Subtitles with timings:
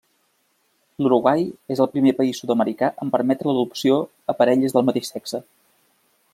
[1.03, 1.43] L'Uruguai
[1.75, 4.01] és el primer país sud-americà en permetre l'adopció
[4.35, 5.45] a parelles del mateix sexe.